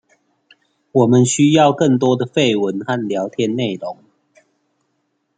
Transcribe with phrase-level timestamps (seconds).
[0.93, 3.99] 我們需要更多的廢文和聊天內容